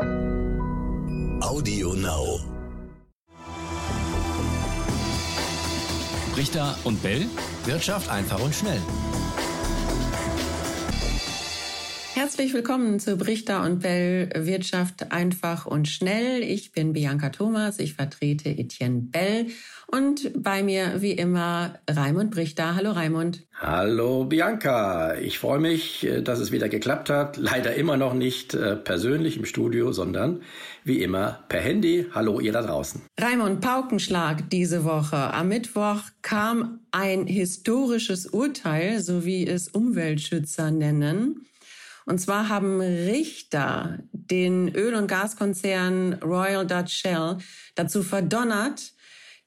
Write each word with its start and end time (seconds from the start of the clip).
Audio 0.00 1.94
Now. 1.94 2.40
Richter 6.36 6.76
und 6.84 7.02
Bell. 7.02 7.26
Wirtschaft 7.64 8.08
einfach 8.08 8.40
und 8.40 8.54
schnell. 8.54 8.80
Herzlich 12.14 12.52
willkommen 12.54 13.00
zu 13.00 13.16
Brichter 13.16 13.62
und 13.62 13.80
Bell 13.80 14.30
Wirtschaft 14.34 15.10
einfach 15.10 15.66
und 15.66 15.88
schnell. 15.88 16.42
Ich 16.42 16.72
bin 16.72 16.92
Bianca 16.92 17.30
Thomas, 17.30 17.78
ich 17.78 17.94
vertrete 17.94 18.50
Etienne 18.50 19.00
Bell 19.00 19.46
und 19.90 20.30
bei 20.36 20.62
mir 20.62 21.00
wie 21.00 21.12
immer 21.12 21.78
Raimund 21.88 22.30
Brichter. 22.30 22.74
Hallo 22.74 22.92
Raimund. 22.92 23.46
Hallo 23.54 24.24
Bianca, 24.24 25.16
ich 25.16 25.38
freue 25.38 25.58
mich, 25.58 26.06
äh, 26.06 26.22
dass 26.22 26.38
es 26.40 26.52
wieder 26.52 26.68
geklappt 26.68 27.10
hat. 27.10 27.36
Leider 27.36 27.74
immer 27.74 27.96
noch 27.96 28.14
nicht 28.14 28.54
äh, 28.54 28.76
persönlich 28.76 29.36
im 29.36 29.44
Studio, 29.44 29.92
sondern 29.92 30.42
wie 30.84 31.02
immer 31.02 31.44
per 31.48 31.60
Handy. 31.60 32.06
Hallo 32.12 32.40
ihr 32.40 32.52
da 32.52 32.62
draußen. 32.62 33.02
Raimund, 33.18 33.60
Paukenschlag 33.60 34.50
diese 34.50 34.84
Woche. 34.84 35.16
Am 35.16 35.48
Mittwoch 35.48 36.02
kam 36.22 36.80
ein 36.90 37.26
historisches 37.26 38.26
Urteil, 38.26 39.00
so 39.00 39.24
wie 39.24 39.46
es 39.46 39.68
Umweltschützer 39.68 40.70
nennen. 40.70 41.46
Und 42.04 42.18
zwar 42.18 42.48
haben 42.48 42.80
Richter 42.80 43.98
den 44.12 44.74
Öl- 44.74 44.94
und 44.94 45.08
Gaskonzern 45.08 46.14
Royal 46.22 46.66
Dutch 46.66 46.94
Shell 46.94 47.36
dazu 47.74 48.02
verdonnert, 48.02 48.94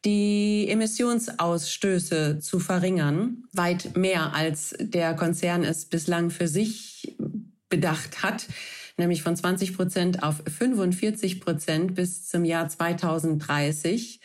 die 0.05 0.67
Emissionsausstöße 0.69 2.39
zu 2.39 2.59
verringern, 2.59 3.43
weit 3.53 3.95
mehr 3.95 4.33
als 4.33 4.75
der 4.79 5.13
Konzern 5.15 5.63
es 5.63 5.85
bislang 5.85 6.29
für 6.29 6.47
sich 6.47 7.15
bedacht 7.69 8.23
hat, 8.23 8.47
nämlich 8.97 9.21
von 9.21 9.35
20 9.35 9.75
Prozent 9.75 10.23
auf 10.23 10.43
45 10.45 11.39
Prozent 11.39 11.95
bis 11.95 12.27
zum 12.27 12.45
Jahr 12.45 12.67
2030. 12.67 14.19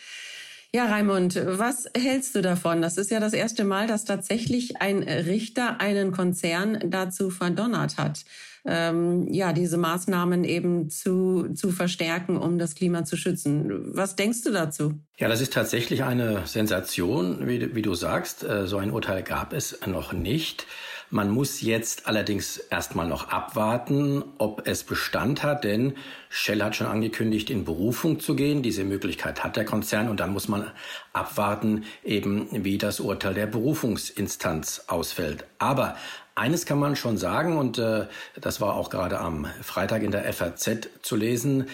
Ja, 0.73 0.87
Raimund, 0.87 1.41
was 1.43 1.89
hältst 1.97 2.35
du 2.35 2.43
davon? 2.43 2.83
Das 2.83 2.99
ist 2.99 3.11
ja 3.11 3.21
das 3.21 3.33
erste 3.33 3.65
Mal, 3.65 3.87
dass 3.87 4.05
tatsächlich 4.05 4.81
ein 4.81 5.03
Richter 5.03 5.81
einen 5.81 6.13
Konzern 6.13 6.91
dazu 6.91 7.31
verdonnert 7.31 7.97
hat, 7.97 8.25
ähm, 8.67 9.33
ja, 9.33 9.53
diese 9.53 9.79
Maßnahmen 9.79 10.45
eben 10.45 10.91
zu, 10.91 11.53
zu 11.55 11.71
verstärken, 11.71 12.37
um 12.37 12.59
das 12.59 12.75
Klima 12.75 13.05
zu 13.05 13.17
schützen. 13.17 13.95
Was 13.95 14.17
denkst 14.17 14.43
du 14.43 14.53
dazu? 14.53 14.95
Ja, 15.19 15.29
das 15.29 15.41
ist 15.41 15.53
tatsächlich 15.53 16.03
eine 16.03 16.47
Sensation, 16.47 17.47
wie, 17.47 17.75
wie 17.75 17.83
du 17.83 17.95
sagst. 17.95 18.43
Äh, 18.43 18.67
so 18.67 18.79
ein 18.79 18.91
Urteil 18.91 19.23
gab 19.23 19.53
es 19.53 19.79
noch 19.87 20.13
nicht. 20.13 20.67
Man 21.09 21.31
muss 21.31 21.61
jetzt 21.61 22.09
allerdings 22.09 22.57
erstmal 22.59 23.07
noch 23.07 23.29
abwarten, 23.29 24.25
ob 24.39 24.67
es 24.67 24.83
Bestand 24.83 25.45
hat, 25.45 25.63
denn 25.63 25.95
Shell 26.29 26.61
hat 26.65 26.75
schon 26.75 26.89
angekündigt, 26.89 27.49
in 27.49 27.65
Berufung 27.65 28.19
zu 28.19 28.35
gehen. 28.35 28.63
Diese 28.65 28.83
Möglichkeit 28.83 29.45
hat 29.45 29.55
der 29.55 29.65
Konzern 29.65 30.09
und 30.09 30.19
dann 30.19 30.33
muss 30.33 30.49
man 30.49 30.69
abwarten, 31.13 31.85
eben 32.03 32.49
wie 32.51 32.77
das 32.77 32.99
Urteil 32.99 33.35
der 33.35 33.47
Berufungsinstanz 33.47 34.87
ausfällt. 34.89 35.45
Aber 35.59 35.97
eines 36.37 36.67
kann 36.67 36.79
man 36.79 36.97
schon 36.97 37.17
sagen, 37.17 37.57
und 37.57 37.79
äh, 37.79 38.07
das 38.41 38.61
war 38.61 38.77
auch 38.77 38.91
gerade 38.91 39.19
am 39.19 39.47
Freitag 39.63 40.03
in 40.03 40.11
der 40.11 40.31
FAZ 40.33 40.89
zu 41.03 41.17
lesen, 41.17 41.67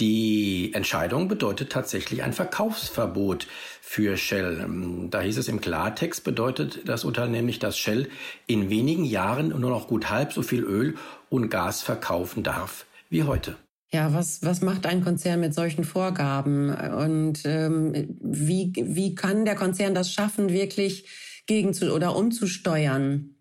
die 0.00 0.72
Entscheidung 0.72 1.28
bedeutet 1.28 1.70
tatsächlich 1.70 2.22
ein 2.22 2.32
Verkaufsverbot 2.32 3.46
für 3.82 4.16
Shell. 4.16 4.60
Ähm, 4.62 5.08
da 5.10 5.20
hieß 5.20 5.36
es 5.36 5.48
im 5.48 5.60
Klartext, 5.60 6.24
bedeutet 6.24 6.88
das 6.88 7.04
Urteil 7.04 7.28
nämlich, 7.28 7.58
dass 7.58 7.76
Shell 7.76 8.08
in 8.46 8.70
wenigen 8.70 9.04
Jahren 9.04 9.48
nur 9.48 9.70
noch 9.70 9.88
gut 9.88 10.10
halb 10.10 10.32
so 10.32 10.42
viel 10.42 10.62
Öl 10.62 10.94
und 11.28 11.50
Gas 11.50 11.82
verkaufen 11.82 12.42
darf 12.42 12.86
wie 13.10 13.24
heute. 13.24 13.56
Ja, 13.92 14.12
was, 14.12 14.44
was 14.44 14.60
macht 14.60 14.86
ein 14.86 15.04
Konzern 15.04 15.40
mit 15.40 15.54
solchen 15.54 15.84
Vorgaben? 15.84 16.70
Und 16.70 17.42
ähm, 17.44 18.16
wie, 18.20 18.72
wie 18.76 19.14
kann 19.14 19.44
der 19.44 19.54
Konzern 19.54 19.94
das 19.94 20.12
schaffen, 20.12 20.50
wirklich 20.50 21.08
gegen 21.46 21.74
zu 21.74 21.92
oder 21.92 22.16
umzusteuern? 22.16 23.33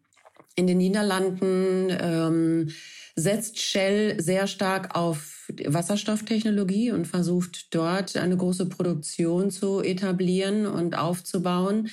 In 0.55 0.67
den 0.67 0.77
Niederlanden 0.77 1.87
ähm, 1.89 2.69
setzt 3.15 3.59
Shell 3.59 4.21
sehr 4.21 4.47
stark 4.47 4.95
auf 4.95 5.47
Wasserstofftechnologie 5.65 6.91
und 6.91 7.05
versucht 7.05 7.73
dort 7.73 8.15
eine 8.17 8.37
große 8.37 8.67
Produktion 8.67 9.51
zu 9.51 9.81
etablieren 9.81 10.65
und 10.65 10.97
aufzubauen. 10.97 11.89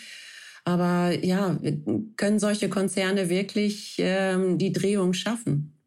Aber 0.65 1.12
ja, 1.25 1.59
können 2.16 2.38
solche 2.38 2.69
Konzerne 2.69 3.28
wirklich 3.28 3.97
ähm, 3.98 4.59
die 4.59 4.72
Drehung 4.72 5.15
schaffen? 5.15 5.78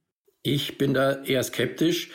Ich 0.41 0.77
bin 0.77 0.93
da 0.93 1.23
eher 1.23 1.43
skeptisch. 1.43 2.09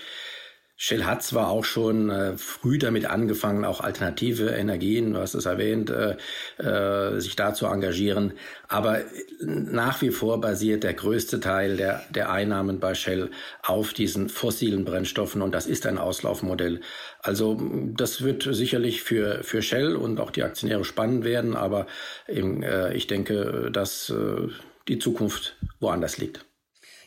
Shell 0.80 1.04
hat 1.04 1.24
zwar 1.24 1.48
auch 1.48 1.64
schon 1.64 2.08
äh, 2.08 2.38
früh 2.38 2.78
damit 2.78 3.06
angefangen, 3.06 3.64
auch 3.64 3.80
alternative 3.80 4.50
Energien, 4.50 5.12
du 5.12 5.18
hast 5.18 5.34
es 5.34 5.44
erwähnt, 5.44 5.90
äh, 5.90 6.16
äh, 6.62 7.18
sich 7.18 7.34
da 7.34 7.52
zu 7.52 7.66
engagieren, 7.66 8.34
aber 8.68 9.00
nach 9.40 10.00
wie 10.02 10.10
vor 10.10 10.40
basiert 10.40 10.84
der 10.84 10.94
größte 10.94 11.40
Teil 11.40 11.76
der, 11.76 12.04
der 12.10 12.30
Einnahmen 12.30 12.78
bei 12.78 12.94
Shell 12.94 13.32
auf 13.64 13.92
diesen 13.92 14.28
fossilen 14.28 14.84
Brennstoffen 14.84 15.42
und 15.42 15.52
das 15.52 15.66
ist 15.66 15.84
ein 15.84 15.98
Auslaufmodell. 15.98 16.80
Also 17.22 17.60
das 17.96 18.22
wird 18.22 18.44
sicherlich 18.48 19.02
für, 19.02 19.42
für 19.42 19.62
Shell 19.62 19.96
und 19.96 20.20
auch 20.20 20.30
die 20.30 20.44
Aktionäre 20.44 20.84
spannend 20.84 21.24
werden, 21.24 21.56
aber 21.56 21.88
eben, 22.28 22.62
äh, 22.62 22.94
ich 22.94 23.08
denke, 23.08 23.70
dass 23.72 24.10
äh, 24.10 24.48
die 24.86 25.00
Zukunft 25.00 25.56
woanders 25.80 26.18
liegt. 26.18 26.47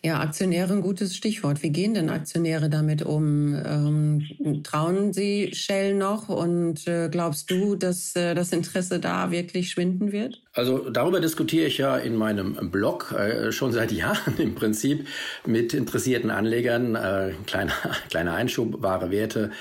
Ja, 0.03 0.19
Aktionäre 0.19 0.73
ein 0.73 0.81
gutes 0.81 1.15
Stichwort. 1.15 1.61
Wie 1.61 1.69
gehen 1.69 1.93
denn 1.93 2.09
Aktionäre 2.09 2.71
damit 2.71 3.03
um? 3.03 3.53
Ähm, 3.53 4.63
trauen 4.63 5.13
sie 5.13 5.51
Shell 5.53 5.93
noch 5.93 6.27
und 6.27 6.87
äh, 6.87 7.07
glaubst 7.09 7.51
du, 7.51 7.75
dass 7.75 8.15
äh, 8.15 8.33
das 8.33 8.51
Interesse 8.51 8.99
da 8.99 9.29
wirklich 9.29 9.69
schwinden 9.69 10.11
wird? 10.11 10.41
Also 10.53 10.89
darüber 10.89 11.19
diskutiere 11.19 11.67
ich 11.67 11.77
ja 11.77 11.97
in 11.97 12.15
meinem 12.15 12.71
Blog 12.71 13.11
äh, 13.11 13.51
schon 13.51 13.71
seit 13.73 13.91
Jahren 13.91 14.37
im 14.39 14.55
Prinzip 14.55 15.07
mit 15.45 15.75
interessierten 15.75 16.31
Anlegern. 16.31 16.95
Äh, 16.95 17.33
kleiner, 17.45 17.73
kleiner 18.09 18.33
Einschub, 18.33 18.81
wahre 18.81 19.11
Werte, 19.11 19.51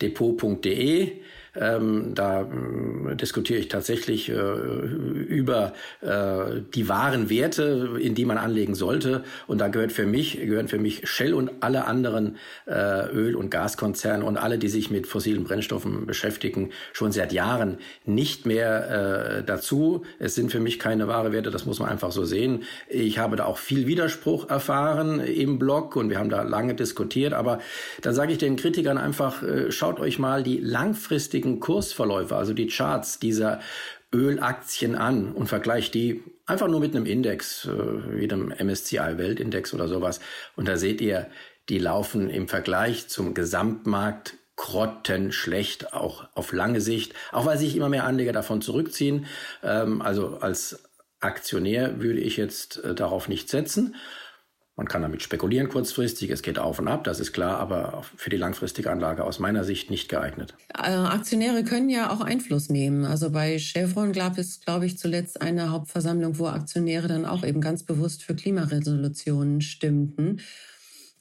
depot.de. 0.00 1.10
Ähm, 1.56 2.14
da 2.14 2.42
äh, 2.42 3.16
diskutiere 3.16 3.58
ich 3.58 3.68
tatsächlich 3.68 4.28
äh, 4.28 4.32
über 4.34 5.72
äh, 6.00 6.60
die 6.74 6.88
wahren 6.88 7.30
Werte, 7.30 7.98
in 8.00 8.14
die 8.14 8.24
man 8.24 8.38
anlegen 8.38 8.74
sollte. 8.74 9.24
Und 9.46 9.60
da 9.60 9.68
gehört 9.68 9.92
für 9.92 10.06
mich, 10.06 10.40
gehören 10.40 10.68
für 10.68 10.78
mich 10.78 11.08
Shell 11.08 11.34
und 11.34 11.50
alle 11.60 11.86
anderen 11.86 12.36
äh, 12.66 13.08
Öl- 13.10 13.36
und 13.36 13.50
Gaskonzerne 13.50 14.24
und 14.24 14.36
alle, 14.36 14.58
die 14.58 14.68
sich 14.68 14.90
mit 14.90 15.06
fossilen 15.06 15.44
Brennstoffen 15.44 16.06
beschäftigen, 16.06 16.70
schon 16.92 17.12
seit 17.12 17.32
Jahren 17.32 17.78
nicht 18.04 18.46
mehr 18.46 19.38
äh, 19.38 19.44
dazu. 19.44 20.04
Es 20.18 20.34
sind 20.34 20.50
für 20.50 20.60
mich 20.60 20.78
keine 20.78 21.08
wahre 21.08 21.32
Werte, 21.32 21.50
das 21.50 21.66
muss 21.66 21.78
man 21.78 21.88
einfach 21.88 22.12
so 22.12 22.24
sehen. 22.24 22.64
Ich 22.88 23.18
habe 23.18 23.36
da 23.36 23.44
auch 23.44 23.58
viel 23.58 23.86
Widerspruch 23.86 24.48
erfahren 24.48 25.20
im 25.20 25.58
Blog 25.58 25.96
und 25.96 26.10
wir 26.10 26.18
haben 26.18 26.30
da 26.30 26.42
lange 26.42 26.74
diskutiert. 26.74 27.32
Aber 27.32 27.60
da 28.02 28.12
sage 28.12 28.32
ich 28.32 28.38
den 28.38 28.56
Kritikern 28.56 28.98
einfach, 28.98 29.42
äh, 29.42 29.70
schaut 29.70 30.00
euch 30.00 30.18
mal 30.18 30.42
die 30.42 30.58
langfristigen 30.58 31.37
langfristigen 31.38 31.60
Kursverläufe, 31.60 32.36
also 32.36 32.52
die 32.52 32.66
Charts 32.66 33.18
dieser 33.18 33.60
Ölaktien 34.12 34.94
an 34.94 35.32
und 35.32 35.48
vergleicht 35.48 35.94
die 35.94 36.22
einfach 36.46 36.68
nur 36.68 36.80
mit 36.80 36.96
einem 36.96 37.06
Index, 37.06 37.66
äh, 37.66 38.18
wie 38.18 38.26
dem 38.26 38.48
MSCI 38.50 39.18
Weltindex 39.18 39.74
oder 39.74 39.86
sowas. 39.86 40.20
Und 40.56 40.66
da 40.66 40.76
seht 40.76 41.00
ihr, 41.00 41.28
die 41.68 41.78
laufen 41.78 42.30
im 42.30 42.48
Vergleich 42.48 43.08
zum 43.08 43.34
Gesamtmarkt 43.34 44.34
grottenschlecht, 44.56 45.92
auch 45.92 46.26
auf 46.34 46.52
lange 46.52 46.80
Sicht, 46.80 47.14
auch 47.32 47.46
weil 47.46 47.58
sich 47.58 47.76
immer 47.76 47.88
mehr 47.88 48.04
Anleger 48.04 48.32
davon 48.32 48.62
zurückziehen. 48.62 49.26
Ähm, 49.62 50.00
also 50.02 50.38
als 50.40 50.82
Aktionär 51.20 52.00
würde 52.00 52.20
ich 52.20 52.36
jetzt 52.36 52.82
äh, 52.82 52.94
darauf 52.94 53.28
nicht 53.28 53.50
setzen. 53.50 53.94
Man 54.78 54.86
kann 54.86 55.02
damit 55.02 55.24
spekulieren 55.24 55.68
kurzfristig, 55.68 56.30
es 56.30 56.40
geht 56.40 56.60
auf 56.60 56.78
und 56.78 56.86
ab, 56.86 57.02
das 57.02 57.18
ist 57.18 57.32
klar, 57.32 57.58
aber 57.58 58.04
für 58.14 58.30
die 58.30 58.36
langfristige 58.36 58.92
Anlage 58.92 59.24
aus 59.24 59.40
meiner 59.40 59.64
Sicht 59.64 59.90
nicht 59.90 60.08
geeignet. 60.08 60.54
Äh, 60.72 60.92
Aktionäre 60.92 61.64
können 61.64 61.90
ja 61.90 62.12
auch 62.12 62.20
Einfluss 62.20 62.68
nehmen. 62.68 63.04
Also 63.04 63.30
bei 63.32 63.58
Chevron 63.58 64.12
gab 64.12 64.38
es, 64.38 64.60
glaube 64.60 64.86
ich, 64.86 64.96
zuletzt 64.96 65.42
eine 65.42 65.72
Hauptversammlung, 65.72 66.38
wo 66.38 66.46
Aktionäre 66.46 67.08
dann 67.08 67.26
auch 67.26 67.42
eben 67.42 67.60
ganz 67.60 67.82
bewusst 67.82 68.22
für 68.22 68.36
Klimaresolutionen 68.36 69.62
stimmten. 69.62 70.42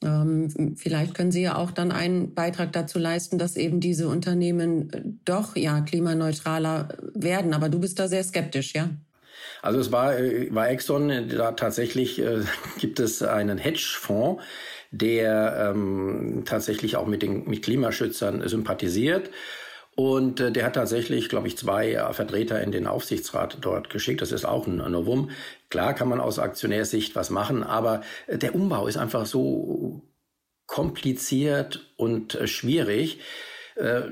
Ähm, 0.03 0.75
vielleicht 0.77 1.15
können 1.15 1.31
Sie 1.31 1.41
ja 1.41 1.55
auch 1.55 1.71
dann 1.71 1.91
einen 1.91 2.35
Beitrag 2.35 2.73
dazu 2.73 2.99
leisten, 2.99 3.39
dass 3.39 3.55
eben 3.55 3.79
diese 3.79 4.07
Unternehmen 4.07 5.19
doch 5.25 5.55
ja 5.55 5.81
klimaneutraler 5.81 6.89
werden. 7.15 7.55
Aber 7.55 7.69
du 7.69 7.79
bist 7.79 7.97
da 7.97 8.07
sehr 8.07 8.23
skeptisch, 8.23 8.75
ja? 8.75 8.91
Also 9.61 9.79
es 9.79 9.91
war, 9.91 10.17
äh, 10.17 10.53
war 10.53 10.69
Exxon, 10.69 11.29
da 11.29 11.51
tatsächlich 11.53 12.19
äh, 12.19 12.41
gibt 12.79 12.99
es 12.99 13.21
einen 13.23 13.57
Hedgefonds, 13.57 14.43
der 14.91 15.71
ähm, 15.71 16.43
tatsächlich 16.45 16.95
auch 16.95 17.07
mit 17.07 17.21
den 17.21 17.47
mit 17.49 17.63
Klimaschützern 17.63 18.47
sympathisiert. 18.47 19.29
Und 19.95 20.39
äh, 20.39 20.51
der 20.51 20.65
hat 20.65 20.75
tatsächlich, 20.75 21.27
glaube 21.27 21.47
ich, 21.47 21.57
zwei 21.57 21.93
äh, 21.93 22.13
Vertreter 22.13 22.61
in 22.61 22.71
den 22.71 22.85
Aufsichtsrat 22.85 23.57
dort 23.61 23.89
geschickt. 23.89 24.21
Das 24.21 24.31
ist 24.31 24.45
auch 24.45 24.67
ein 24.67 24.77
Novum. 24.77 25.31
Klar 25.69 25.95
kann 25.95 26.07
man 26.07 26.19
aus 26.19 26.37
Aktionärsicht 26.37 27.15
was 27.15 27.31
machen, 27.31 27.63
aber 27.63 28.01
äh, 28.27 28.37
der 28.37 28.53
Umbau 28.53 28.87
ist 28.87 28.97
einfach 28.97 29.25
so 29.25 30.03
kompliziert 30.67 31.93
und 31.97 32.35
äh, 32.35 32.45
schwierig, 32.45 33.15
äh, 33.15 33.21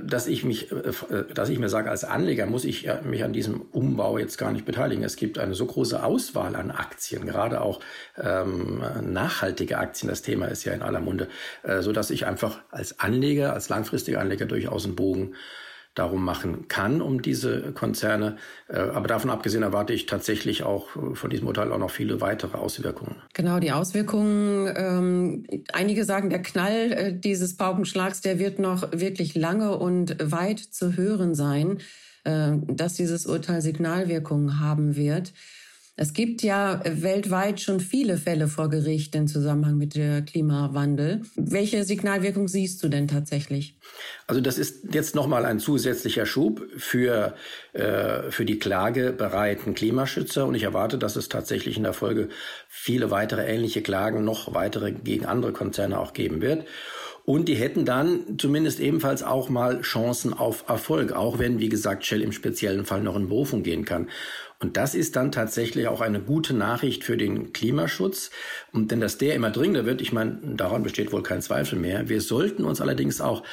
dass 0.04 0.28
ich 0.28 0.44
mich, 0.44 0.72
äh, 0.72 0.92
dass 1.34 1.50
ich 1.50 1.60
mir 1.60 1.70
sage, 1.70 1.90
als 1.90 2.04
Anleger 2.04 2.46
muss 2.46 2.66
ich 2.66 2.88
mich 3.04 3.24
an 3.24 3.34
diesem 3.34 3.62
Umbau 3.62 4.18
jetzt 4.18 4.38
gar 4.38 4.52
nicht 4.52 4.66
beteiligen. 4.66 5.04
Es 5.04 5.16
gibt 5.16 5.40
eine 5.40 5.56
so 5.56 5.66
große 5.66 6.04
Auswahl 6.04 6.56
an 6.56 6.72
Aktien, 6.72 7.26
gerade 7.26 7.62
auch 7.62 7.80
ähm, 8.18 8.84
nachhaltige 9.02 9.78
Aktien. 9.78 10.10
Das 10.10 10.22
Thema 10.22 10.46
ist 10.48 10.66
ja 10.66 10.74
in 10.74 10.82
aller 10.82 11.00
Munde, 11.00 11.28
äh, 11.64 11.82
so 11.82 11.92
dass 11.92 12.12
ich 12.12 12.26
einfach 12.28 12.60
als 12.70 13.00
Anleger, 13.00 13.54
als 13.54 13.70
langfristiger 13.70 14.22
Anleger 14.22 14.46
durchaus 14.46 14.86
einen 14.86 14.96
Bogen 14.96 15.36
darum 15.96 16.24
machen 16.24 16.68
kann, 16.68 17.02
um 17.02 17.22
diese 17.22 17.72
Konzerne. 17.72 18.38
Äh, 18.68 18.78
aber 18.78 19.08
davon 19.08 19.30
abgesehen 19.30 19.64
erwarte 19.64 19.94
ich 19.94 20.06
tatsächlich 20.06 20.64
auch 20.64 20.96
äh, 20.96 21.16
von 21.16 21.30
diesem 21.30 21.48
Urteil 21.48 21.72
auch 21.72 21.80
noch 21.80 21.90
viele 21.90 22.22
weitere 22.22 22.58
Auswirkungen. 22.58 23.16
Genau, 23.34 23.60
die 23.60 23.72
Auswirkungen. 23.72 24.72
Ähm, 24.76 25.48
einige 25.74 26.06
sagen, 26.06 26.30
der 26.30 26.42
Knall 26.42 26.92
äh, 26.92 27.14
dieses 27.14 27.56
Paukenschlags, 27.58 28.22
der 28.22 28.40
wird 28.40 28.60
noch 28.60 28.92
wirklich 28.92 29.36
lange 29.36 29.78
und 29.78 30.18
weit 30.22 30.60
zu 30.60 30.98
hören 30.98 31.34
sein, 31.34 31.80
äh, 32.26 32.52
dass 32.68 32.96
dieses 32.96 33.26
Urteil 33.26 33.62
Signalwirkungen 33.62 34.60
haben 34.60 34.96
wird. 34.96 35.34
Es 35.98 36.12
gibt 36.12 36.42
ja 36.42 36.82
weltweit 36.84 37.62
schon 37.62 37.80
viele 37.80 38.18
Fälle 38.18 38.50
vor 38.50 38.70
Gericht 38.70 39.16
im 39.16 39.28
Zusammenhang 39.28 39.78
mit 39.78 39.96
dem 39.96 40.26
Klimawandel. 40.26 41.22
Welche 41.36 41.86
Signalwirkung 41.86 42.50
siehst 42.50 42.84
du 42.84 42.90
denn 42.90 43.08
tatsächlich? 43.08 43.78
Also 44.28 44.42
das 44.42 44.58
ist 44.58 44.94
jetzt 44.94 45.16
nochmal 45.16 45.46
ein 45.46 45.60
zusätzlicher 45.60 46.26
Schub 46.26 46.68
für, 46.76 47.36
äh, 47.72 48.30
für 48.30 48.44
die 48.44 48.60
klagebereiten 48.60 49.74
Klimaschützer 49.74 50.46
und 50.46 50.56
ich 50.56 50.64
erwarte, 50.64 50.98
dass 50.98 51.16
es 51.16 51.30
tatsächlich 51.30 51.78
in 51.78 51.84
der 51.84 51.94
Folge 51.94 52.28
viele 52.68 53.10
weitere 53.10 53.46
ähnliche 53.46 53.82
Klagen, 53.82 54.26
noch 54.26 54.54
weitere 54.54 54.92
gegen 54.92 55.26
andere 55.26 55.54
Konzerne 55.54 55.98
auch 55.98 56.12
geben 56.12 56.42
wird. 56.42 56.66
Und 57.26 57.50
die 57.50 57.56
hätten 57.56 57.86
dann 57.86 58.38
zumindest 58.38 58.80
ebenfalls 58.80 59.24
auch 59.24 59.50
mal 59.50 59.82
Chancen 59.82 60.32
auf 60.34 60.66
Erfolg, 60.70 61.12
auch 61.12 61.40
wenn, 61.40 61.60
wie 61.60 61.70
gesagt, 61.70 62.06
Shell 62.06 62.22
im 62.22 62.32
speziellen 62.32 62.86
Fall 62.86 63.02
noch 63.02 63.16
in 63.16 63.30
Berufung 63.30 63.64
gehen 63.64 63.84
kann. 63.84 64.10
Und 64.60 64.78
das 64.78 64.94
ist 64.94 65.16
dann 65.16 65.32
tatsächlich 65.32 65.88
auch 65.88 66.02
eine 66.02 66.22
gute 66.22 66.54
Nachricht 66.54 67.04
für 67.04 67.18
den 67.18 67.52
Klimaschutz. 67.52 68.30
Und 68.72 68.92
denn 68.92 69.02
dass 69.02 69.18
der 69.18 69.34
immer 69.34 69.50
dringender 69.50 69.86
wird, 69.86 70.02
ich 70.02 70.14
meine, 70.14 70.40
daran 70.56 70.84
besteht 70.84 71.12
wohl 71.12 71.24
kein 71.24 71.42
Zweifel 71.42 71.80
mehr. 71.80 72.10
Wir 72.10 72.22
sollten 72.22 72.64
uns 72.64 72.80
allerdings 72.80 73.20
auch 73.22 73.44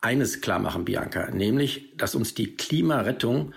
eines 0.00 0.40
klar 0.40 0.60
machen, 0.60 0.84
Bianca, 0.84 1.30
nämlich, 1.30 1.96
dass 1.96 2.14
uns 2.14 2.34
die 2.34 2.54
Klimarettung 2.56 3.54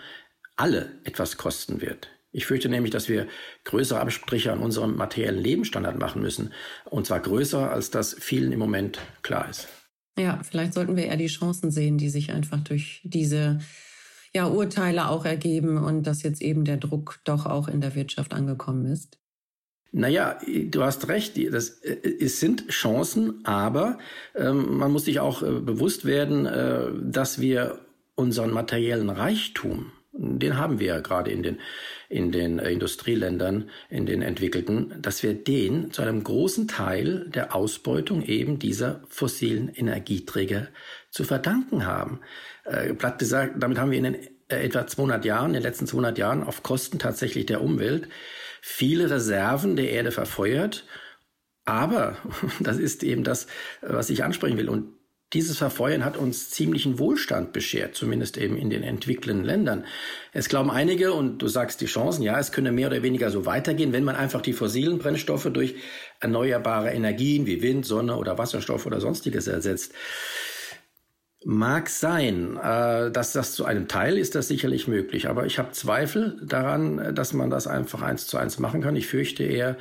alle 0.56 1.00
etwas 1.04 1.38
kosten 1.38 1.80
wird. 1.80 2.10
Ich 2.32 2.46
fürchte 2.46 2.70
nämlich, 2.70 2.92
dass 2.92 3.10
wir 3.10 3.28
größere 3.64 4.00
Abstriche 4.00 4.52
an 4.52 4.60
unserem 4.60 4.96
materiellen 4.96 5.40
Lebensstandard 5.40 5.98
machen 5.98 6.22
müssen. 6.22 6.54
Und 6.86 7.08
zwar 7.08 7.20
größer, 7.20 7.72
als 7.72 7.90
das 7.90 8.14
vielen 8.14 8.52
im 8.52 8.60
Moment 8.60 9.00
klar 9.24 9.50
ist. 9.50 9.68
Ja, 10.18 10.42
vielleicht 10.44 10.74
sollten 10.74 10.96
wir 10.96 11.06
eher 11.06 11.18
die 11.18 11.28
Chancen 11.28 11.72
sehen, 11.72 11.98
die 11.98 12.10
sich 12.10 12.32
einfach 12.32 12.60
durch 12.60 13.02
diese 13.04 13.60
ja, 14.34 14.48
Urteile 14.48 15.10
auch 15.10 15.26
ergeben 15.26 15.78
und 15.78 16.04
dass 16.04 16.24
jetzt 16.24 16.42
eben 16.42 16.66
der 16.66 16.78
Druck 16.78 17.20
doch 17.24 17.46
auch 17.46 17.68
in 17.68 17.82
der 17.82 17.96
Wirtschaft 17.96 18.34
angekommen 18.34 18.86
ist. 18.86 19.18
Naja, 19.92 20.38
du 20.46 20.84
hast 20.84 21.08
recht, 21.08 21.36
das, 21.52 21.70
äh, 21.80 21.98
es 22.20 22.40
sind 22.40 22.68
Chancen, 22.68 23.44
aber 23.46 23.98
ähm, 24.36 24.78
man 24.78 24.92
muss 24.92 25.06
sich 25.06 25.20
auch 25.20 25.42
äh, 25.42 25.60
bewusst 25.60 26.06
werden, 26.06 26.46
äh, 26.46 26.92
dass 27.02 27.42
wir 27.42 27.80
unseren 28.14 28.52
materiellen 28.52 29.10
Reichtum, 29.10 29.92
den 30.12 30.58
haben 30.58 30.80
wir 30.80 30.88
ja 30.88 31.00
gerade 31.00 31.32
in 31.32 31.44
den, 31.44 31.60
in 32.10 32.32
den 32.32 32.60
Industrieländern, 32.60 33.70
in 33.90 34.06
den 34.06 34.22
entwickelten, 34.22 35.02
dass 35.02 35.22
wir 35.24 35.34
den 35.34 35.92
zu 35.92 36.02
einem 36.02 36.24
großen 36.24 36.68
Teil 36.68 37.30
der 37.30 37.56
Ausbeutung 37.56 38.24
eben 38.24 38.60
dieser 38.60 39.02
fossilen 39.08 39.70
Energieträger 39.70 40.68
zu 41.12 41.24
verdanken 41.24 41.86
haben. 41.86 42.22
Äh, 42.66 42.94
platt 42.94 43.20
gesagt, 43.20 43.56
damit 43.58 43.78
haben 43.78 43.92
wir 43.92 44.00
in 44.00 44.04
den 44.06 44.16
äh, 44.50 44.64
etwa 44.64 44.88
200 44.88 45.26
Jahren, 45.26 45.48
in 45.48 45.54
den 45.54 45.64
letzten 45.64 45.88
200 45.88 46.18
Jahren 46.18 46.44
auf 46.44 46.64
Kosten 46.64 47.00
tatsächlich 47.00 47.46
der 47.46 47.62
Umwelt 47.62 48.08
viele 48.62 49.10
Reserven 49.10 49.76
der 49.76 49.92
Erde 49.92 50.12
verfeuert. 50.12 50.86
Aber 51.66 52.18
das 52.60 52.78
ist 52.78 53.04
eben 53.04 53.24
das, 53.24 53.48
was 53.82 54.10
ich 54.10 54.24
ansprechen 54.24 54.58
will. 54.58 54.70
Und 54.70 54.99
dieses 55.34 55.60
Verfeuern 55.60 56.04
hat 56.04 56.18
uns 56.18 56.50
ziemlichen 56.50 56.98
Wohlstand 56.98 57.54
beschert, 57.54 57.94
zumindest 57.94 58.38
eben 58.38 58.58
in 58.58 58.72
den 58.72 58.82
entwickelnden 58.82 59.46
Ländern. 59.46 59.86
Es 60.34 60.50
glauben 60.50 60.72
einige, 60.72 61.14
und 61.14 61.38
du 61.38 61.48
sagst 61.48 61.82
die 61.82 61.86
Chancen, 61.86 62.24
ja, 62.24 62.40
es 62.40 62.52
könne 62.52 62.72
mehr 62.72 62.88
oder 62.88 63.04
weniger 63.04 63.30
so 63.30 63.46
weitergehen, 63.46 63.94
wenn 63.94 64.04
man 64.04 64.16
einfach 64.16 64.42
die 64.42 64.54
fossilen 64.54 64.98
Brennstoffe 64.98 65.50
durch 65.54 65.76
erneuerbare 66.20 66.90
Energien 66.90 67.46
wie 67.46 67.62
Wind, 67.62 67.86
Sonne 67.86 68.16
oder 68.18 68.40
Wasserstoff 68.40 68.88
oder 68.88 69.00
sonstiges 69.00 69.46
ersetzt. 69.46 69.94
Mag 71.46 71.90
sein, 71.90 72.58
äh, 72.58 73.12
dass 73.12 73.32
das 73.32 73.54
zu 73.54 73.66
einem 73.66 73.88
Teil 73.88 74.18
ist 74.18 74.34
das 74.34 74.48
sicherlich 74.48 74.88
möglich, 74.88 75.30
aber 75.30 75.46
ich 75.46 75.60
habe 75.60 75.72
Zweifel 75.72 76.42
daran, 76.44 77.14
dass 77.14 77.34
man 77.34 77.52
das 77.52 77.68
einfach 77.68 78.02
eins 78.02 78.26
zu 78.26 78.38
eins 78.38 78.58
machen 78.58 78.82
kann. 78.82 78.96
Ich 78.96 79.08
fürchte 79.08 79.44
eher, 79.44 79.78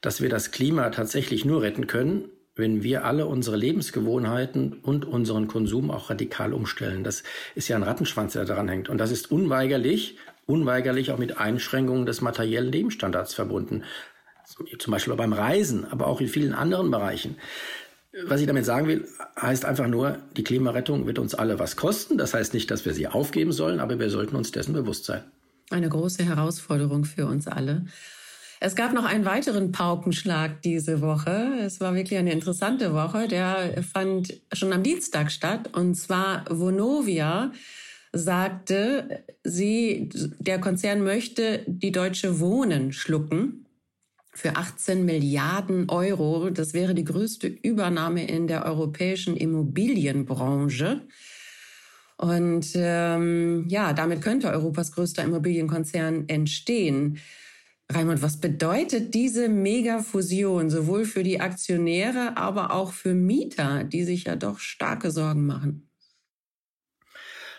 dass 0.00 0.22
wir 0.22 0.30
das 0.30 0.50
Klima 0.50 0.88
tatsächlich 0.90 1.44
nur 1.44 1.62
retten 1.62 1.86
können, 1.86 2.30
wenn 2.58 2.82
wir 2.82 3.04
alle 3.04 3.26
unsere 3.26 3.56
Lebensgewohnheiten 3.56 4.74
und 4.82 5.04
unseren 5.04 5.46
Konsum 5.46 5.90
auch 5.92 6.10
radikal 6.10 6.52
umstellen. 6.52 7.04
Das 7.04 7.22
ist 7.54 7.68
ja 7.68 7.76
ein 7.76 7.84
Rattenschwanz, 7.84 8.32
der 8.32 8.44
daran 8.44 8.68
hängt. 8.68 8.88
Und 8.88 8.98
das 8.98 9.12
ist 9.12 9.30
unweigerlich, 9.30 10.18
unweigerlich 10.44 11.12
auch 11.12 11.18
mit 11.18 11.38
Einschränkungen 11.38 12.04
des 12.04 12.20
materiellen 12.20 12.72
Lebensstandards 12.72 13.32
verbunden. 13.34 13.84
Zum 14.78 14.90
Beispiel 14.90 15.14
beim 15.14 15.32
Reisen, 15.32 15.86
aber 15.90 16.08
auch 16.08 16.20
in 16.20 16.26
vielen 16.26 16.52
anderen 16.52 16.90
Bereichen. 16.90 17.36
Was 18.24 18.40
ich 18.40 18.48
damit 18.48 18.64
sagen 18.64 18.88
will, 18.88 19.06
heißt 19.40 19.64
einfach 19.64 19.86
nur, 19.86 20.18
die 20.36 20.42
Klimarettung 20.42 21.06
wird 21.06 21.20
uns 21.20 21.36
alle 21.36 21.60
was 21.60 21.76
kosten. 21.76 22.18
Das 22.18 22.34
heißt 22.34 22.54
nicht, 22.54 22.70
dass 22.72 22.84
wir 22.84 22.92
sie 22.92 23.06
aufgeben 23.06 23.52
sollen, 23.52 23.78
aber 23.78 24.00
wir 24.00 24.10
sollten 24.10 24.34
uns 24.34 24.50
dessen 24.50 24.72
bewusst 24.72 25.04
sein. 25.04 25.22
Eine 25.70 25.88
große 25.88 26.24
Herausforderung 26.24 27.04
für 27.04 27.26
uns 27.26 27.46
alle. 27.46 27.86
Es 28.60 28.74
gab 28.74 28.92
noch 28.92 29.04
einen 29.04 29.24
weiteren 29.24 29.70
Paukenschlag 29.70 30.62
diese 30.62 31.00
Woche. 31.00 31.60
Es 31.60 31.80
war 31.80 31.94
wirklich 31.94 32.18
eine 32.18 32.32
interessante 32.32 32.92
Woche. 32.92 33.28
Der 33.28 33.82
fand 33.82 34.40
schon 34.52 34.72
am 34.72 34.82
Dienstag 34.82 35.30
statt. 35.30 35.70
Und 35.74 35.94
zwar 35.94 36.44
Vonovia 36.50 37.52
sagte, 38.12 39.24
sie, 39.44 40.08
der 40.38 40.60
Konzern 40.60 41.04
möchte 41.04 41.62
die 41.66 41.92
deutsche 41.92 42.40
Wohnen 42.40 42.92
schlucken 42.92 43.66
für 44.32 44.56
18 44.56 45.04
Milliarden 45.04 45.88
Euro. 45.88 46.50
Das 46.50 46.74
wäre 46.74 46.94
die 46.94 47.04
größte 47.04 47.46
Übernahme 47.46 48.26
in 48.26 48.48
der 48.48 48.64
europäischen 48.66 49.36
Immobilienbranche. 49.36 51.02
Und 52.16 52.72
ähm, 52.74 53.66
ja, 53.68 53.92
damit 53.92 54.22
könnte 54.22 54.50
Europas 54.50 54.90
größter 54.90 55.22
Immobilienkonzern 55.22 56.28
entstehen. 56.28 57.18
Raimund, 57.92 58.22
was 58.22 58.38
bedeutet 58.40 59.12
diese 59.14 59.48
Megafusion 59.50 60.70
sowohl 60.70 61.04
für 61.04 61.22
die 61.22 61.40
Aktionäre, 61.40 62.36
aber 62.36 62.72
auch 62.72 62.92
für 62.92 63.14
Mieter, 63.14 63.84
die 63.84 64.04
sich 64.04 64.24
ja 64.24 64.36
doch 64.36 64.58
starke 64.58 65.10
Sorgen 65.10 65.44
machen? 65.46 65.87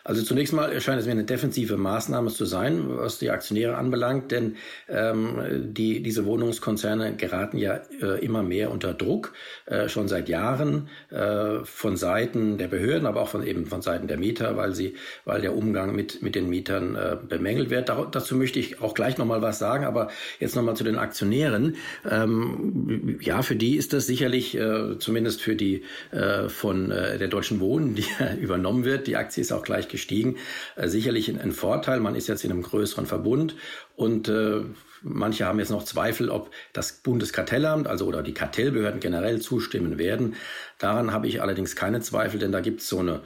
Also 0.04 0.24
zunächst 0.24 0.54
mal 0.54 0.72
erscheint 0.72 1.00
es 1.00 1.06
mir 1.06 1.12
eine 1.12 1.24
defensive 1.24 1.78
Maßnahme 1.78 2.30
zu 2.30 2.46
sein, 2.46 2.84
was 2.88 3.20
die 3.20 3.30
Aktionäre 3.30 3.78
anbelangt, 3.78 4.32
denn 4.32 4.56
ähm, 4.88 5.74
die, 5.74 6.02
diese 6.02 6.26
Wohnungskonzerne 6.26 7.16
geraten 7.16 7.58
ja 7.58 7.82
äh, 8.02 8.24
immer 8.24 8.44
mehr 8.44 8.72
unter 8.72 8.94
Druck, 8.94 9.34
äh, 9.66 9.90
schon 9.90 10.08
seit 10.08 10.30
Jahren 10.30 10.90
äh, 11.10 11.64
von 11.64 11.98
Seiten 11.98 12.58
der 12.58 12.68
Behörden, 12.68 13.06
aber 13.06 13.22
auch 13.22 13.30
von 13.30 13.46
eben 13.46 13.66
von 13.66 13.82
Seiten 13.82 14.08
der 14.08 14.18
Mieter, 14.18 14.58
weil 14.58 14.74
sie, 14.74 14.96
weil 15.26 15.42
der 15.42 15.56
Umgang 15.56 15.96
mit, 15.96 16.22
mit 16.22 16.36
den 16.36 16.50
Mietern 16.50 16.96
äh, 16.96 17.18
bemängelt 17.28 17.70
wird. 17.70 17.90
Da, 17.90 18.08
dazu 18.10 18.36
möchte 18.36 18.60
ich 18.60 18.82
auch 18.82 18.94
gleich 18.94 19.18
nochmal 19.18 19.42
was 19.42 19.60
sagen, 19.60 19.86
aber 19.86 20.10
jetzt 20.40 20.56
nochmal 20.56 20.76
zu 20.76 20.84
den 20.84 20.98
Aktionären. 20.98 21.76
Ähm, 22.10 23.20
ja, 23.22 23.42
für 23.42 23.56
die 23.56 23.76
ist 23.76 23.94
das 23.94 24.08
sicherlich, 24.08 24.56
äh, 24.56 24.98
zumindest 25.00 25.42
für 25.42 25.56
die 25.56 25.84
äh, 26.12 26.50
von 26.50 26.92
äh, 26.92 27.18
der 27.18 27.28
Deutschen 27.28 27.60
Wohnen, 27.60 27.96
die 27.96 28.06
übernommen 28.42 28.86
wird, 28.86 29.08
die 29.08 29.16
Aktie 29.16 29.42
ist 29.42 29.52
auch 29.52 29.64
gleich 29.64 29.88
gestiegen. 30.00 30.38
Äh, 30.76 30.88
sicherlich 30.88 31.30
ein, 31.30 31.52
Vorteil. 31.52 32.00
Man 32.00 32.16
ist 32.16 32.28
jetzt 32.28 32.44
in 32.46 32.52
einem 32.52 32.64
größeren 32.64 33.06
Verbund 33.06 33.56
und 33.96 34.30
äh, 34.30 34.62
Manche 35.02 35.46
haben 35.46 35.60
jetzt 35.60 35.72
noch 35.72 35.84
Zweifel, 35.84 36.30
ob 36.30 36.52
das 36.74 36.92
Bundeskartellamt, 36.92 37.88
also 37.88 38.06
oder 38.06 38.24
die 38.24 38.34
Kartellbehörden 38.34 39.00
generell 39.00 39.40
zustimmen 39.40 39.98
werden. 39.98 40.36
Daran 40.80 41.12
habe 41.12 41.28
ich 41.28 41.42
allerdings 41.42 41.76
keine 41.76 42.00
Zweifel, 42.00 42.40
denn 42.40 42.54
da 42.54 42.62
gibt 42.62 42.82
es 42.82 42.88
so 42.88 43.00
eine, 43.00 43.22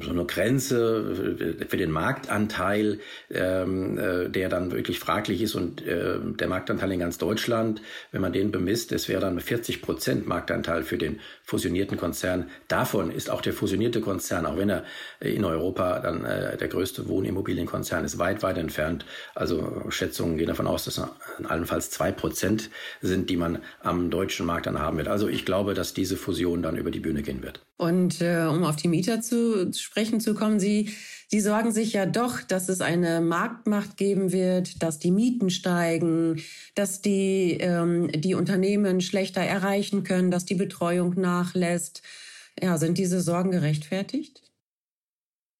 so 0.00 0.10
eine 0.10 0.24
Grenze 0.24 1.36
für 1.68 1.76
den 1.76 1.92
Marktanteil, 1.92 2.98
ähm, 3.30 3.98
äh, 3.98 4.28
der 4.28 4.48
dann 4.48 4.72
wirklich 4.72 4.98
fraglich 4.98 5.40
ist. 5.40 5.54
Und 5.54 5.86
äh, 5.86 6.18
der 6.20 6.48
Marktanteil 6.48 6.90
in 6.90 6.98
ganz 6.98 7.18
Deutschland, 7.18 7.82
wenn 8.10 8.20
man 8.20 8.32
den 8.32 8.50
bemisst, 8.50 8.90
das 8.90 9.08
wäre 9.08 9.20
dann 9.20 9.38
40 9.38 9.80
Prozent 9.80 10.26
Marktanteil 10.26 10.82
für 10.82 10.98
den 10.98 11.20
fusionierten 11.44 11.96
Konzern. 11.96 12.50
Davon 12.66 13.12
ist 13.12 13.30
auch 13.30 13.42
der 13.42 13.52
fusionierte 13.52 14.00
Konzern, 14.00 14.44
auch 14.44 14.56
wenn 14.56 14.70
er 14.70 14.84
in 15.20 15.44
Europa 15.44 16.00
dann 16.00 16.24
äh, 16.24 16.56
der 16.56 16.68
größte 16.68 17.08
Wohnimmobilienkonzern 17.08 18.04
ist, 18.04 18.18
weit, 18.18 18.42
weit 18.42 18.58
entfernt. 18.58 19.06
Also 19.34 19.84
Schätzungen 19.90 20.36
gehen 20.36 20.48
davon 20.48 20.66
aus, 20.66 20.84
dass 20.84 20.98
allenfalls 21.44 21.90
zwei 21.90 22.12
Prozent 22.12 22.70
sind, 23.00 23.30
die 23.30 23.36
man 23.36 23.62
am 23.80 24.10
deutschen 24.10 24.46
Markt 24.46 24.66
dann 24.66 24.78
haben 24.78 24.96
wird. 24.98 25.08
Also 25.08 25.28
ich 25.28 25.44
glaube, 25.44 25.74
dass 25.74 25.94
diese 25.94 26.16
Fusion 26.16 26.62
dann 26.62 26.76
über 26.76 26.90
die 26.90 27.00
Bühne 27.00 27.22
gehen 27.22 27.42
wird. 27.42 27.60
Und 27.76 28.20
äh, 28.20 28.46
um 28.50 28.64
auf 28.64 28.76
die 28.76 28.88
Mieter 28.88 29.20
zu 29.20 29.72
sprechen 29.72 30.20
zu 30.20 30.34
kommen, 30.34 30.58
Sie, 30.58 30.90
Sie 31.28 31.40
sorgen 31.40 31.72
sich 31.72 31.92
ja 31.92 32.06
doch, 32.06 32.42
dass 32.42 32.68
es 32.68 32.80
eine 32.80 33.20
Marktmacht 33.20 33.96
geben 33.96 34.32
wird, 34.32 34.82
dass 34.82 34.98
die 34.98 35.12
Mieten 35.12 35.50
steigen, 35.50 36.42
dass 36.74 37.02
die, 37.02 37.58
ähm, 37.60 38.10
die 38.12 38.34
Unternehmen 38.34 39.00
schlechter 39.00 39.42
erreichen 39.42 40.02
können, 40.02 40.30
dass 40.30 40.44
die 40.44 40.56
Betreuung 40.56 41.14
nachlässt. 41.20 42.02
Ja, 42.60 42.76
sind 42.78 42.98
diese 42.98 43.20
Sorgen 43.20 43.52
gerechtfertigt? 43.52 44.42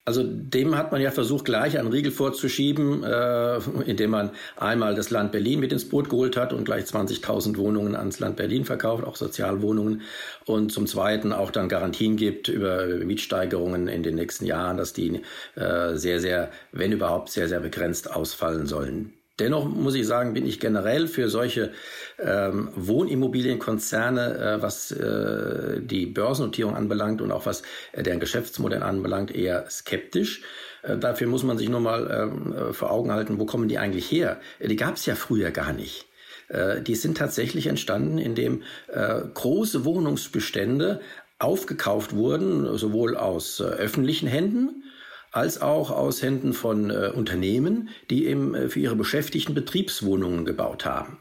Also 0.09 0.23
dem 0.23 0.75
hat 0.75 0.91
man 0.91 1.01
ja 1.01 1.11
versucht, 1.11 1.45
gleich 1.45 1.77
einen 1.77 1.89
Riegel 1.89 2.11
vorzuschieben, 2.11 3.03
äh, 3.03 3.59
indem 3.85 4.09
man 4.09 4.31
einmal 4.57 4.95
das 4.95 5.11
Land 5.11 5.31
Berlin 5.31 5.59
mit 5.59 5.71
ins 5.71 5.87
Boot 5.87 6.09
geholt 6.09 6.35
hat 6.35 6.51
und 6.51 6.65
gleich 6.65 6.85
20.000 6.85 7.57
Wohnungen 7.57 7.95
ans 7.95 8.19
Land 8.19 8.35
Berlin 8.35 8.65
verkauft, 8.65 9.03
auch 9.03 9.15
Sozialwohnungen. 9.15 10.01
Und 10.47 10.71
zum 10.71 10.87
Zweiten 10.87 11.31
auch 11.31 11.51
dann 11.51 11.69
Garantien 11.69 12.15
gibt 12.15 12.47
über 12.47 12.87
Mietsteigerungen 12.87 13.87
in 13.87 14.01
den 14.01 14.15
nächsten 14.15 14.47
Jahren, 14.47 14.77
dass 14.77 14.93
die 14.93 15.21
äh, 15.53 15.93
sehr, 15.93 16.19
sehr, 16.19 16.49
wenn 16.71 16.91
überhaupt, 16.91 17.29
sehr, 17.29 17.47
sehr 17.47 17.59
begrenzt 17.59 18.09
ausfallen 18.09 18.65
sollen. 18.65 19.13
Dennoch 19.39 19.67
muss 19.67 19.95
ich 19.95 20.05
sagen, 20.05 20.33
bin 20.33 20.45
ich 20.45 20.59
generell 20.59 21.07
für 21.07 21.29
solche 21.29 21.71
ähm, 22.19 22.69
Wohnimmobilienkonzerne, 22.75 24.37
äh, 24.37 24.61
was 24.61 24.91
äh, 24.91 25.81
die 25.81 26.05
Börsennotierung 26.05 26.75
anbelangt 26.75 27.21
und 27.21 27.31
auch 27.31 27.45
was 27.45 27.63
äh, 27.93 28.03
deren 28.03 28.19
Geschäftsmodell 28.19 28.83
anbelangt, 28.83 29.33
eher 29.33 29.69
skeptisch. 29.69 30.41
Äh, 30.83 30.97
dafür 30.97 31.27
muss 31.27 31.43
man 31.43 31.57
sich 31.57 31.69
nur 31.69 31.79
mal 31.79 32.09
ähm, 32.11 32.53
äh, 32.53 32.73
vor 32.73 32.91
Augen 32.91 33.11
halten, 33.11 33.39
wo 33.39 33.45
kommen 33.45 33.67
die 33.67 33.77
eigentlich 33.77 34.11
her? 34.11 34.39
Äh, 34.59 34.67
die 34.67 34.75
gab 34.75 34.95
es 34.95 35.05
ja 35.05 35.15
früher 35.15 35.51
gar 35.51 35.73
nicht. 35.73 36.07
Äh, 36.49 36.81
die 36.81 36.95
sind 36.95 37.17
tatsächlich 37.17 37.67
entstanden, 37.67 38.17
indem 38.17 38.63
äh, 38.87 39.21
große 39.33 39.85
Wohnungsbestände 39.85 41.01
aufgekauft 41.37 42.13
wurden, 42.15 42.77
sowohl 42.77 43.15
aus 43.15 43.59
äh, 43.59 43.63
öffentlichen 43.63 44.27
Händen, 44.27 44.83
als 45.31 45.61
auch 45.61 45.91
aus 45.91 46.21
Händen 46.21 46.53
von 46.53 46.89
äh, 46.89 47.11
Unternehmen, 47.13 47.89
die 48.09 48.25
eben 48.27 48.55
äh, 48.55 48.69
für 48.69 48.79
ihre 48.79 48.95
Beschäftigten 48.95 49.53
Betriebswohnungen 49.53 50.45
gebaut 50.45 50.85
haben. 50.85 51.17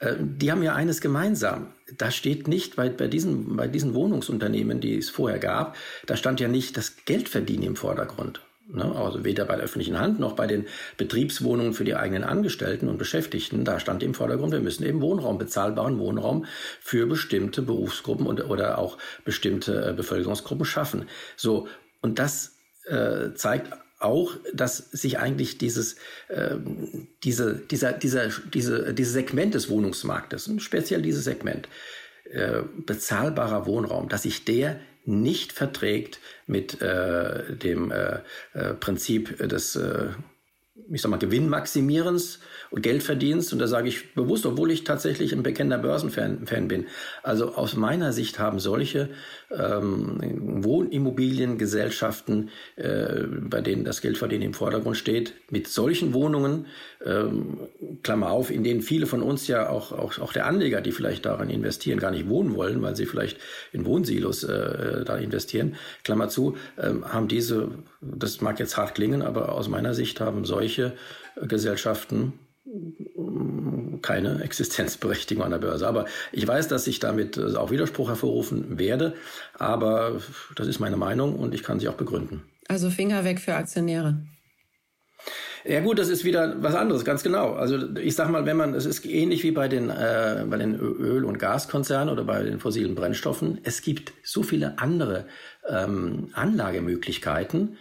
Äh, 0.00 0.16
die 0.20 0.50
haben 0.50 0.62
ja 0.62 0.74
eines 0.74 1.00
gemeinsam. 1.00 1.72
Da 1.96 2.10
steht 2.10 2.48
nicht 2.48 2.76
bei, 2.76 2.88
bei, 2.88 3.08
diesen, 3.08 3.56
bei 3.56 3.68
diesen 3.68 3.94
Wohnungsunternehmen, 3.94 4.80
die 4.80 4.98
es 4.98 5.10
vorher 5.10 5.38
gab, 5.38 5.76
da 6.06 6.16
stand 6.16 6.40
ja 6.40 6.48
nicht 6.48 6.76
das 6.76 7.04
Geldverdienen 7.04 7.64
im 7.64 7.76
Vordergrund. 7.76 8.40
Ne? 8.70 8.94
Also 8.94 9.24
weder 9.24 9.46
bei 9.46 9.56
der 9.56 9.64
öffentlichen 9.64 9.98
Hand 9.98 10.20
noch 10.20 10.32
bei 10.32 10.46
den 10.46 10.66
Betriebswohnungen 10.98 11.72
für 11.72 11.84
die 11.84 11.96
eigenen 11.96 12.24
Angestellten 12.24 12.88
und 12.88 12.98
Beschäftigten. 12.98 13.64
Da 13.64 13.80
stand 13.80 14.02
im 14.02 14.14
Vordergrund, 14.14 14.52
wir 14.52 14.60
müssen 14.60 14.84
eben 14.84 15.00
Wohnraum, 15.00 15.38
bezahlbaren 15.38 15.98
Wohnraum 15.98 16.44
für 16.80 17.06
bestimmte 17.06 17.62
Berufsgruppen 17.62 18.26
und, 18.26 18.44
oder 18.44 18.78
auch 18.78 18.98
bestimmte 19.24 19.90
äh, 19.90 19.92
Bevölkerungsgruppen 19.94 20.66
schaffen. 20.66 21.06
So. 21.36 21.68
Und 22.02 22.18
das 22.18 22.57
äh, 22.88 23.34
zeigt 23.34 23.72
auch, 24.00 24.36
dass 24.52 24.76
sich 24.76 25.18
eigentlich 25.18 25.58
dieses, 25.58 25.96
äh, 26.28 26.56
diese, 27.24 27.56
dieser, 27.56 27.92
dieser, 27.92 28.28
diese, 28.52 28.94
dieses 28.94 29.12
Segment 29.12 29.54
des 29.54 29.68
Wohnungsmarktes, 29.68 30.50
speziell 30.58 31.02
dieses 31.02 31.24
Segment, 31.24 31.68
äh, 32.30 32.62
bezahlbarer 32.86 33.66
Wohnraum, 33.66 34.08
dass 34.08 34.22
sich 34.22 34.44
der 34.44 34.78
nicht 35.04 35.52
verträgt 35.52 36.20
mit 36.46 36.82
äh, 36.82 37.56
dem 37.56 37.90
äh, 37.90 38.20
äh, 38.52 38.74
Prinzip 38.74 39.38
des, 39.38 39.74
äh, 39.76 40.08
ich 40.90 41.02
sag 41.02 41.10
mal, 41.10 41.18
Gewinnmaximierens 41.18 42.40
und 42.70 42.82
Geldverdienst. 42.82 43.52
Und 43.52 43.58
da 43.58 43.66
sage 43.66 43.88
ich 43.88 44.14
bewusst, 44.14 44.46
obwohl 44.46 44.70
ich 44.70 44.84
tatsächlich 44.84 45.32
ein 45.32 45.42
bekennender 45.42 45.78
Börsenfan 45.78 46.46
Fan 46.46 46.68
bin. 46.68 46.86
Also 47.22 47.54
aus 47.54 47.76
meiner 47.76 48.12
Sicht 48.12 48.38
haben 48.38 48.58
solche 48.58 49.10
ähm, 49.50 50.64
Wohnimmobiliengesellschaften, 50.64 52.50
äh, 52.76 53.24
bei 53.40 53.60
denen 53.60 53.84
das 53.84 54.00
Geldverdienen 54.00 54.46
im 54.46 54.54
Vordergrund 54.54 54.96
steht, 54.96 55.34
mit 55.50 55.68
solchen 55.68 56.14
Wohnungen, 56.14 56.66
ähm, 57.04 57.58
Klammer 58.02 58.30
auf, 58.30 58.50
in 58.50 58.64
denen 58.64 58.82
viele 58.82 59.06
von 59.06 59.22
uns 59.22 59.46
ja 59.46 59.68
auch, 59.68 59.92
auch, 59.92 60.18
auch 60.18 60.32
der 60.32 60.46
Anleger, 60.46 60.80
die 60.80 60.92
vielleicht 60.92 61.26
daran 61.26 61.50
investieren, 61.50 61.98
gar 61.98 62.10
nicht 62.10 62.28
wohnen 62.28 62.54
wollen, 62.54 62.82
weil 62.82 62.96
sie 62.96 63.06
vielleicht 63.06 63.38
in 63.72 63.84
Wohnsilos 63.84 64.44
äh, 64.44 65.04
da 65.04 65.16
investieren, 65.16 65.76
Klammer 66.04 66.28
zu, 66.28 66.56
äh, 66.76 66.90
haben 67.04 67.28
diese, 67.28 67.70
das 68.00 68.40
mag 68.40 68.58
jetzt 68.60 68.76
hart 68.76 68.94
klingen, 68.94 69.22
aber 69.22 69.52
aus 69.52 69.68
meiner 69.68 69.94
Sicht 69.94 70.20
haben 70.20 70.44
solche 70.44 70.94
Gesellschaften 71.40 72.32
keine 74.02 74.42
Existenzberechtigung 74.42 75.44
an 75.44 75.50
der 75.50 75.58
Börse. 75.58 75.86
Aber 75.86 76.06
ich 76.32 76.46
weiß, 76.46 76.68
dass 76.68 76.86
ich 76.86 76.98
damit 76.98 77.36
äh, 77.36 77.56
auch 77.56 77.70
Widerspruch 77.70 78.08
hervorrufen 78.08 78.78
werde, 78.78 79.14
aber 79.58 80.20
das 80.56 80.66
ist 80.66 80.78
meine 80.78 80.96
Meinung 80.96 81.36
und 81.36 81.54
ich 81.54 81.62
kann 81.62 81.80
sie 81.80 81.88
auch 81.88 81.94
begründen. 81.94 82.42
Also 82.68 82.90
Finger 82.90 83.24
weg 83.24 83.40
für 83.40 83.54
Aktionäre. 83.54 84.18
Ja 85.68 85.80
gut, 85.80 85.98
das 85.98 86.08
ist 86.08 86.24
wieder 86.24 86.62
was 86.62 86.74
anderes, 86.74 87.04
ganz 87.04 87.22
genau. 87.22 87.52
Also 87.52 87.94
ich 87.96 88.14
sag 88.14 88.30
mal, 88.30 88.46
wenn 88.46 88.56
man, 88.56 88.72
es 88.72 88.86
ist 88.86 89.04
ähnlich 89.04 89.42
wie 89.42 89.50
bei 89.50 89.68
den, 89.68 89.90
äh, 89.90 90.46
bei 90.48 90.56
den 90.56 90.74
Öl- 90.74 91.26
und 91.26 91.38
Gaskonzernen 91.38 92.08
oder 92.08 92.24
bei 92.24 92.42
den 92.42 92.58
fossilen 92.58 92.94
Brennstoffen. 92.94 93.58
Es 93.64 93.82
gibt 93.82 94.14
so 94.22 94.42
viele 94.42 94.78
andere 94.78 95.26
ähm, 95.68 96.30
Anlagemöglichkeiten, 96.32 97.76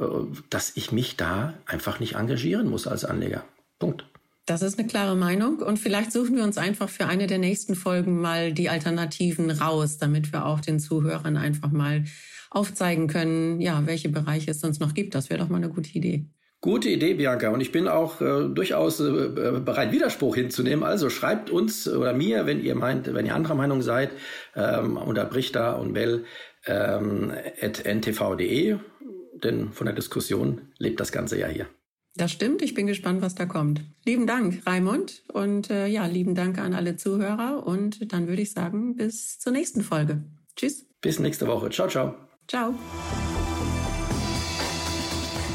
äh, 0.00 0.04
dass 0.50 0.72
ich 0.74 0.90
mich 0.90 1.16
da 1.16 1.54
einfach 1.64 2.00
nicht 2.00 2.16
engagieren 2.16 2.68
muss 2.68 2.88
als 2.88 3.04
Anleger. 3.04 3.44
Punkt. 3.78 4.04
Das 4.44 4.62
ist 4.62 4.76
eine 4.76 4.88
klare 4.88 5.14
Meinung 5.14 5.58
und 5.58 5.78
vielleicht 5.78 6.10
suchen 6.10 6.34
wir 6.34 6.42
uns 6.42 6.58
einfach 6.58 6.88
für 6.88 7.06
eine 7.06 7.28
der 7.28 7.38
nächsten 7.38 7.76
Folgen 7.76 8.20
mal 8.20 8.52
die 8.52 8.68
Alternativen 8.68 9.52
raus, 9.52 9.98
damit 9.98 10.32
wir 10.32 10.44
auch 10.44 10.58
den 10.58 10.80
Zuhörern 10.80 11.36
einfach 11.36 11.70
mal 11.70 12.02
aufzeigen 12.50 13.06
können, 13.06 13.60
ja, 13.60 13.86
welche 13.86 14.08
Bereiche 14.08 14.50
es 14.50 14.60
sonst 14.60 14.80
noch 14.80 14.92
gibt. 14.92 15.14
Das 15.14 15.30
wäre 15.30 15.38
doch 15.38 15.48
mal 15.48 15.58
eine 15.58 15.68
gute 15.68 15.90
Idee. 15.90 16.26
Gute 16.60 16.88
Idee, 16.88 17.14
Bianca. 17.14 17.50
Und 17.50 17.60
ich 17.60 17.70
bin 17.70 17.86
auch 17.86 18.20
äh, 18.20 18.48
durchaus 18.48 18.98
äh, 18.98 19.28
bereit, 19.28 19.92
Widerspruch 19.92 20.34
hinzunehmen. 20.34 20.82
Also 20.82 21.08
schreibt 21.08 21.50
uns 21.50 21.88
oder 21.88 22.12
mir, 22.12 22.46
wenn 22.46 22.60
ihr 22.60 22.74
meint, 22.74 23.12
wenn 23.14 23.26
ihr 23.26 23.34
anderer 23.34 23.54
Meinung 23.54 23.80
seid, 23.80 24.10
ähm, 24.56 24.96
unter 24.96 25.24
Brichter 25.24 25.78
und 25.78 25.92
Bell 25.92 26.24
ähm, 26.66 27.32
at 27.62 27.84
ntv.de. 27.84 28.78
Denn 29.34 29.72
von 29.72 29.86
der 29.86 29.94
Diskussion 29.94 30.72
lebt 30.78 30.98
das 30.98 31.12
Ganze 31.12 31.38
ja 31.38 31.46
hier. 31.46 31.66
Das 32.16 32.32
stimmt. 32.32 32.62
Ich 32.62 32.74
bin 32.74 32.88
gespannt, 32.88 33.22
was 33.22 33.36
da 33.36 33.46
kommt. 33.46 33.82
Lieben 34.04 34.26
Dank, 34.26 34.66
Raimund. 34.66 35.22
Und 35.32 35.70
äh, 35.70 35.86
ja, 35.86 36.06
lieben 36.06 36.34
Dank 36.34 36.58
an 36.58 36.74
alle 36.74 36.96
Zuhörer. 36.96 37.64
Und 37.64 38.12
dann 38.12 38.26
würde 38.26 38.42
ich 38.42 38.50
sagen, 38.50 38.96
bis 38.96 39.38
zur 39.38 39.52
nächsten 39.52 39.82
Folge. 39.82 40.24
Tschüss. 40.56 40.86
Bis 41.00 41.20
nächste 41.20 41.46
Woche. 41.46 41.70
Ciao, 41.70 41.86
ciao. 41.86 42.16
Ciao. 42.48 42.74